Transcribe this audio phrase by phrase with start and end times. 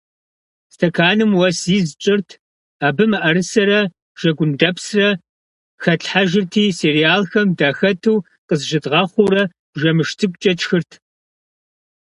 [0.73, 2.29] Стэканым уэс из тщӏырт,
[2.87, 3.79] абы мыӏэрысэрэ
[4.19, 5.07] жэгундэпсрэ
[5.81, 8.15] хэтлъхьэжырти, сериалхэм дыхэту
[8.47, 9.43] къызыщыдгъэхъуурэ
[9.73, 10.91] бжэмышх цӏыкӏукӏэ тшхырт.